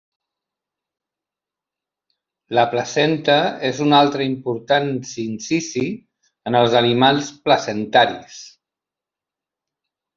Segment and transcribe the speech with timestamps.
[2.59, 3.37] La placenta
[3.71, 5.87] és un altre important sincici
[6.53, 8.45] en els animals placentaris.